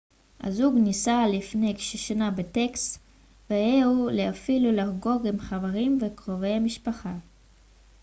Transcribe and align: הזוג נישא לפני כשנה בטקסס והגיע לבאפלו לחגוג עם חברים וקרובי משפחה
הזוג 0.41 0.75
נישא 0.77 1.25
לפני 1.33 1.75
כשנה 1.77 2.31
בטקסס 2.31 2.99
והגיע 3.49 3.85
לבאפלו 4.11 4.71
לחגוג 4.71 5.27
עם 5.27 5.39
חברים 5.39 5.99
וקרובי 6.01 6.59
משפחה 6.59 7.15